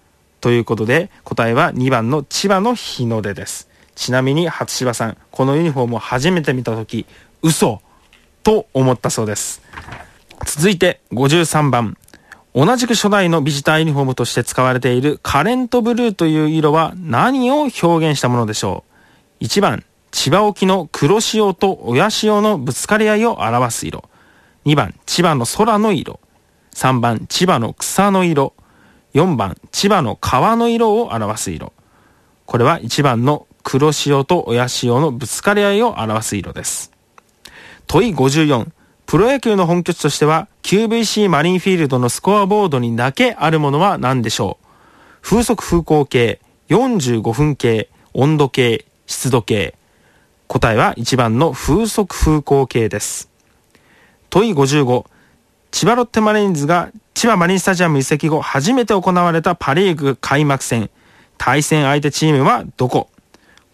[0.41, 3.69] ということで答えは2番の千葉の日の出です。
[3.97, 7.07] ちなみに初芝さん、このユニフォームを初めて見たとき、
[7.43, 7.81] 嘘
[8.45, 9.63] と思ったそうです。
[10.45, 11.97] 続いて53番。
[12.55, 18.85] 同じく初代のビジターユニフォームとして使われているカレントブルーという色は何を表現したものでしょ
[19.41, 24.09] う ?1 番、千葉沖の黒潮と親潮のぶつかり合いを表す色。
[24.67, 26.21] 2番、千葉の空の色。
[26.75, 28.53] 3番、千葉の草の色。
[29.15, 31.73] 4番、千葉の川の色を表す色。
[32.45, 36.93] これは1番の黒潮と親潮のぶつかり合いを表す色です。
[37.89, 38.69] 問い54。
[39.07, 44.67] プロ野球の本拠地としては QVC マリンフィールドのスコアボードにだけあるものは何でしょう？
[45.21, 49.75] 風速風向計、45分計、温度計、湿度計。
[50.47, 53.29] 答えは1番の風速風向計です。
[54.31, 55.07] 問い55。
[55.73, 60.89] 千葉ロッテマリーンズが千葉マリンスタジアム移籍後初めて行われたパリーグ開幕戦。
[61.37, 63.09] 対戦相手チームはどこ？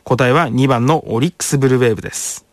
[0.05, 2.47] 答えは2番のオリックスブルーウェーブです。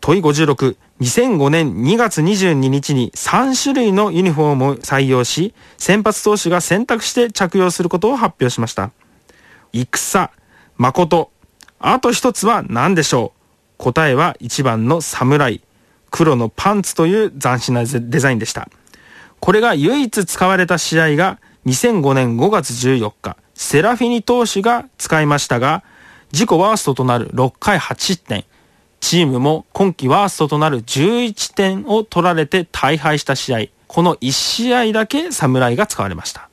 [0.00, 8.92] 問い56、2005年2月22日に3種類のユニフォームを採用し、先発投手が選択して着用することを発表しました。
[9.72, 10.30] 戦、
[10.78, 11.30] 誠、
[11.78, 13.32] あと一つは何でしょ
[13.78, 13.82] う？
[13.82, 15.60] 答えは1番の侍、
[16.10, 18.68] 黒のパンツという斬新なデザインでした。
[19.40, 25.82] これが唯一使われた試合が2005年5月14日、セラフィニ投手が使いましたが、
[26.32, 28.44] 自己ワーストとなる6回8失点、
[29.00, 36.48] チームも今季ワーストとなる11点を取られて大敗した試合、この1試合だけ侍が使われました。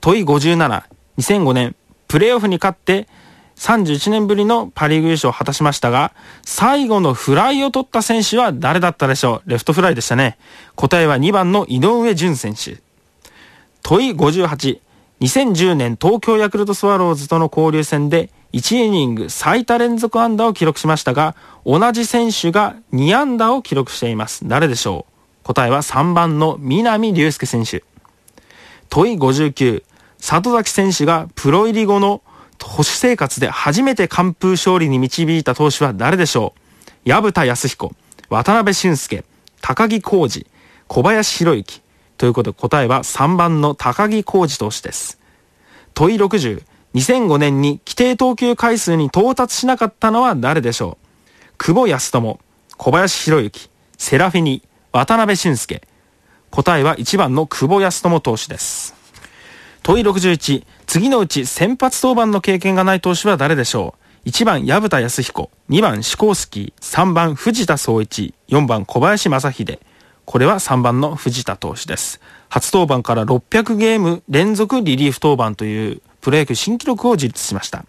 [0.00, 0.82] 問い57、
[1.18, 1.74] 2005年、
[2.08, 3.08] プレーオフに勝って
[3.56, 6.12] 31年ぶりのパリーグ優勝を果たしましたが、
[6.42, 9.50] 最後のフライを取った選手は誰だったでしょう？
[9.50, 10.38] レフトフライでしたね。
[10.74, 12.82] 答えは2番の井上淳選手。
[13.82, 14.80] 問い58、
[15.20, 24.46] 2010年東京ヤクルトスワローズとの交流戦で1イニング最多連続安打を記録しましたが、同じ選手が2安打を記録しています。
[24.46, 25.44] 誰でしょう？
[25.44, 27.84] 答えは3番の南隆介選手。
[28.90, 29.82] 問い59、
[30.18, 32.22] 里崎選手がプロ入り後の
[32.62, 36.54] 保守生活で初めて完封勝利に導いた投手は誰でしょ
[37.04, 37.08] う？
[37.08, 37.92] 薮田康彦、
[38.28, 39.24] 渡辺俊介、
[39.60, 40.46] 高木浩二、
[40.86, 41.83] 小林博之。
[42.16, 45.18] ということで答えは3番の高木浩二投手です。
[45.94, 46.62] 問い60、
[46.94, 51.06] 2005年に規定投球回数に到達しなかったのは誰でしょう？
[51.58, 52.40] 久保康友、
[52.76, 55.82] 小林博之、セラフィニ、渡辺俊介。
[56.50, 58.94] 答えは1番の久保康友投手です。
[59.82, 69.80] 問い61、次のうち先発登板の経験がない投手は誰でしょう ?1 番薮田康彦、2番シコースキー、3番藤田総一、4番小林正秀。
[70.24, 72.20] これは3番の藤田投手です。
[72.48, 77.84] 初登板から600ゲーム連続リリーフ登板というプロ野球新記録を樹立しました。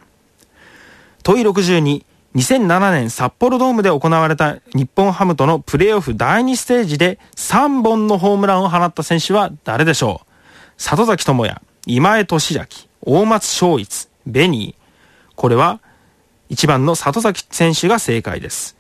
[1.24, 2.04] 問い62、
[2.36, 10.28] 2007年札幌ドームで行われた日本ハムとのプレーオフ第2ステージで3本のホームランを放った選手は誰でしょう
[10.78, 12.66] 里崎智也、今江俊明、
[13.02, 15.34] 大松昭一、ベニー。
[15.36, 15.80] これは
[16.50, 18.76] 1番の里崎選手が正解です。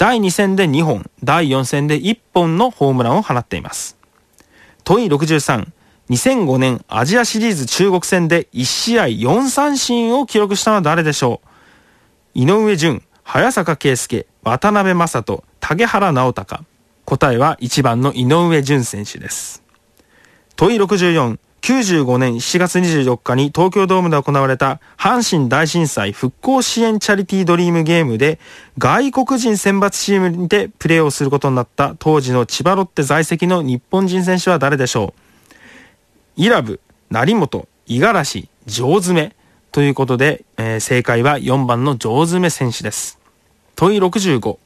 [0.00, 3.98] 第2戦で2本、第4戦で1本のホームランを放っています。
[4.82, 5.68] 問い63、
[6.08, 11.42] 2005年アジアシリーズ中国戦で1試合4三振を記録したのは誰でしょ
[12.34, 12.38] う？
[12.40, 16.62] 井上淳、早坂圭介、渡辺正人、竹原直隆。
[17.04, 19.62] 答えは1番の井上淳選手です。
[20.56, 28.38] 問い64、95年7月24日に東京ドームで行われた阪神大震災復興支援チャリティードリームゲームで
[28.78, 35.20] 外国人選抜チームにてプレーをすることになった当時の千葉ロッテ在籍の日本人選手は誰でしょう？
[36.36, 39.34] イラブ、成本、五十嵐、上詰
[39.70, 43.18] ということで、えー正解は4番の上詰選手です。
[43.76, 44.58] 問い65。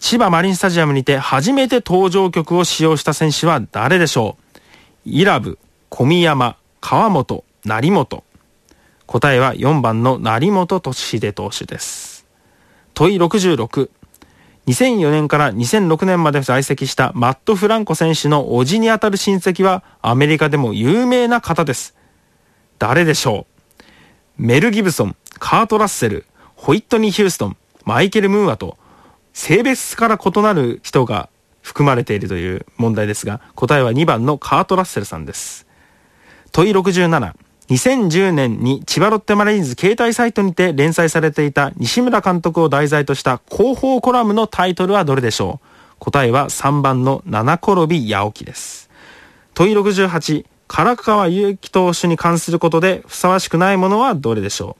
[0.00, 4.58] 千葉マリンスタジアムにて初めて登場曲を使用した選手は誰でしょう？
[5.04, 5.58] イラブ、
[5.94, 8.24] 小宮山、川本、成本。
[9.04, 12.26] 答えは4番の成本俊秀投手です。
[12.94, 13.90] 問い66。
[14.66, 21.94] 2004年から2006年まで在籍したマット・フランコ選手の叔父にあたる親戚はアメリカでも有名な方です。
[22.78, 23.46] 誰でしょ
[24.38, 24.42] う？
[24.42, 26.24] メル・ギブソン、カート・ラッセル、
[26.56, 28.78] ホイットニー・ヒューストン、マイケル・ムーアと、
[29.34, 31.28] 性別から異なる人が
[31.60, 35.66] 含まれているという問題ですが、答えは2番のカート・ラッセルさんです。
[36.52, 37.32] 問い67。
[37.70, 45.66] 2010年に千葉ロッテマリーンズ携帯サイトにて連載されていた西村監督を題材とした広報コラムのタイトルはどれでしょう？
[45.98, 48.90] 答えは3番の七転び八起きです。
[49.54, 54.76] 問い68、唐川祐希投手に関することでふさわしくないものはどれでしょ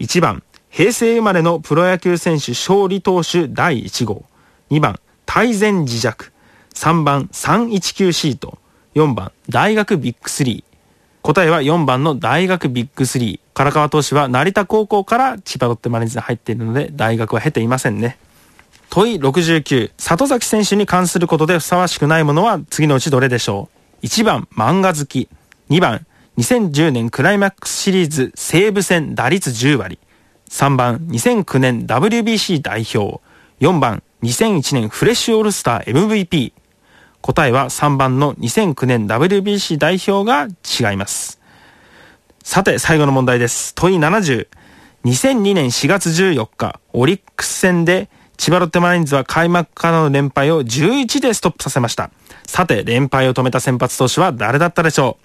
[0.00, 4.24] う ?1 番、平成生まれのプロ野球選手勝利投手第1号。
[4.70, 6.32] 2番、大前自弱。
[6.74, 8.58] 3番、319シート。
[8.94, 10.64] 4番、大学ビッグ3。
[11.26, 13.40] 答えは4番の大学ビッグ3。
[13.52, 18.16] 唐川投手は成田高校から千葉ロッテマリーンズに入っているので、大学は経ていませんね。
[18.90, 23.68] 問い69、里崎選手に関することでふさわしくないものは次のうちどれでしょ
[24.04, 25.28] う ?1 番、漫画好き。
[25.68, 26.06] 2番、
[26.38, 29.98] 2010年クライマックスシリーズ西武戦打率10割。
[30.48, 33.20] 3番、2009年 WBC 代表。
[33.58, 36.52] 4番、2001年フレッシュオールスター MVP。
[37.26, 41.40] 答えは3番の2009年 WBC 代表が違います。
[42.44, 43.74] さて、最後の問題です。
[43.74, 44.46] 問い70。
[45.04, 52.12] 2002年4月14日、オリックス戦で千葉ロッテマリーンズは開幕からの連敗を11でストップさせました。
[52.46, 55.18] さて、連敗を止めた先発投手は誰だったでしょ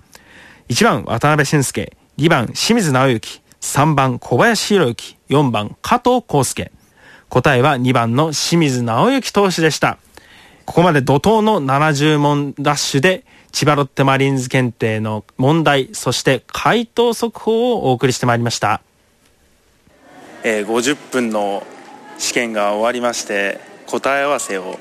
[0.70, 1.95] う ?1 番、渡辺俊介。
[2.18, 3.43] 2番、清水直之。
[3.62, 5.18] 3番、小林博之。
[5.30, 6.72] 4番、加藤康介。
[7.30, 9.99] 答えは2番の清水直之投手でした。
[10.66, 18.82] ここまで怒涛の70問ダッシュで、千葉ロッテマリーンズ検定の問題、そして回答速報をお送りしてまいりました。
[20.43, 21.64] えー50分の
[22.18, 24.80] 試験が終わりまして答え合わせを、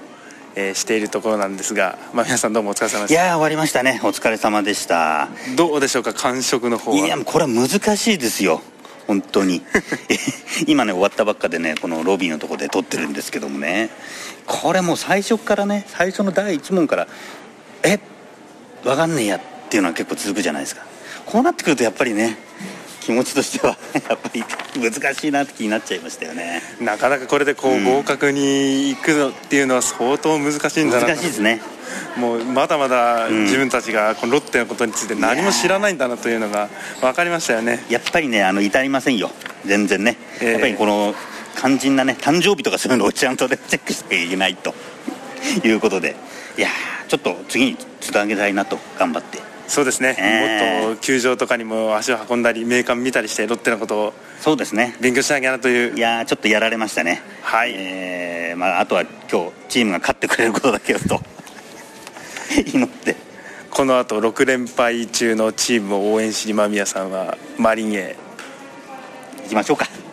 [0.54, 4.00] えーしているところなんですが、まあ、皆さんどうもお疲れ様ですいやー終わりましたね。
[4.04, 5.28] お疲れ様でした。
[5.56, 6.96] どうでしょうか感触の方は？
[6.96, 8.62] いやこれは難しいですよ。
[9.06, 9.62] 本当に。
[10.68, 13.90] 今ね終わったばっかでねこのロビーのところで撮ってるんですけどもね
[14.50, 17.06] これもう最初からね最初の第1問から
[17.84, 18.00] え
[18.84, 19.40] わかんねえやっ
[19.70, 20.82] ていうのは結構続くじゃないですか。
[21.24, 22.36] こうなってくるとやっぱりね
[23.00, 23.78] 気持ちとしては
[24.08, 24.44] やっぱり
[24.74, 26.62] 難しいなって気になっちゃいましたよね。
[26.80, 31.60] なかなかこれでこう合格に行くのっていうのは相当難しいんだな難しいですね。
[32.16, 33.44] もうまだまだん。
[33.44, 36.68] 自分たちがこのロッテのことについて何も知らないんだなというのが
[37.00, 37.84] 分かりましたよね。
[37.88, 39.30] やっぱりねあの至りませんよ。
[39.64, 40.52] 全然ね、ええ。
[40.52, 41.14] やっぱりこの
[41.60, 44.74] 肝心なね誕生日とかそういうのをちゃんとねチェックしていけないと。
[45.64, 46.16] いうことで。
[46.56, 49.38] いやーちょっと次につなげたいなと頑張って。
[49.66, 54.96] そうですね、ええもっと球場とかにも足を運んだり名鑑見たりしてロッテのことをそうですね。
[55.00, 55.96] 勉強しなきゃなという。
[55.96, 57.22] いやーちょっとやられましたね。
[57.42, 57.72] はい。
[57.76, 61.20] えーまあ、あとは今日チームが勝ってくれることだけをと。
[62.74, 63.16] 祈って。
[63.70, 68.16] この後6連敗中のチームを応援しに間宮さんはマリンへ。
[69.46, 69.84] いきましょうか。
[69.84, 70.09] ね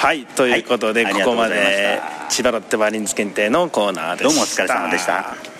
[0.00, 4.24] はいということで、はいここまで千葉ロッテマリーンズ検定のコーナーでした。
[4.24, 5.59] どうもお疲れ様でした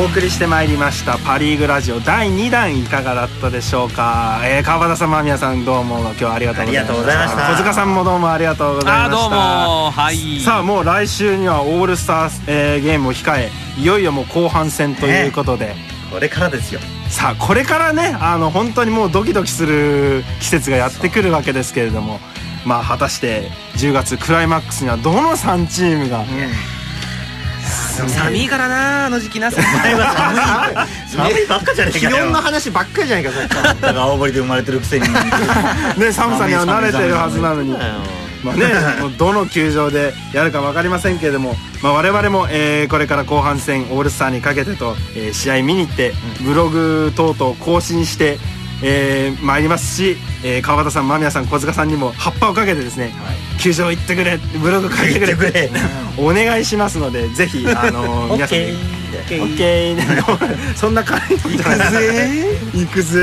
[0.00, 2.00] お送りしてまいりましたパ・リーグラジオ。
[2.00, 5.98] 第2弾いかがだったでしょうか、えー、川端さん間宮さんどうも。
[5.98, 6.72] 今日はありがとうご
[7.02, 7.52] ざいました。
[7.52, 9.10] 小塚さんもどうもありがとうございました。
[9.10, 9.90] どうも。
[9.90, 10.40] はい。
[10.40, 15.74] さあもう来週にはオールスター、えーゲームを控えいよいよもう後半戦ということで、
[16.10, 16.80] これからですよ。
[17.10, 22.20] さあこれからねあの本当にもうドキドキする季節がやってくるわけですけれども
[22.64, 26.24] まあ果たして10月クライマックスにはどの3チームが、
[28.08, 29.66] 寒いからなあの時期な寒い
[31.08, 32.26] 寒いばっかじゃねえ気かよ。
[32.26, 35.06] 温の話ばっかりじゃないかさっきからだから青森で生まれてるくせに。
[35.08, 37.74] ね寒さには慣れてるはずなのに。
[38.42, 38.64] まあね、
[39.18, 48.38] どの球場でやるか分かりませんけれども、まあ、我々も、えーこれから後半戦オールスターにかけてと、えー試合見に行ってブログ等々更新して、
[48.82, 53.12] えー参りますし、えー川端さん間宮さん小塚さんにも葉っぱをかけてですね、
[53.58, 55.70] 球場行ってくれブログ書いてくれ言ってくれ。
[56.18, 58.58] お願いしますのでぜひあのー 皆さん
[59.10, 59.96] にオッケー。
[60.76, 62.58] そんな感じ行くぜ。
[62.74, 63.20] 行くぜ。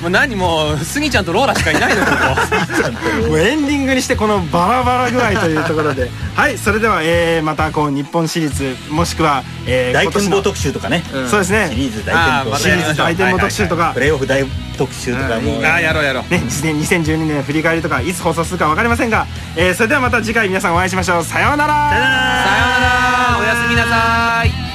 [0.00, 6.10] もう何もうスギちゃんとローラしかいないのここ もうエンディングにしてこのバラバラ具合というところで。
[6.36, 11.02] はいそれでは、えーまたこう日本シリーズもしくは、えー大展望特集とかね。
[11.28, 11.68] そうですね。
[11.70, 12.14] シリーズ大
[12.44, 14.44] 展望シリーズ大展望特集とか、プレーオフ大
[14.76, 15.58] 特集とかも。
[15.58, 16.32] うああやろうやろう。
[16.32, 21.24] ね、2012年振り返りとかいつ放送するか分かりませんが、えーそれではまた次回皆さんお会いしましょう。
[21.24, 21.90] さようなら。
[21.90, 22.00] さよ
[23.72, 24.67] うなら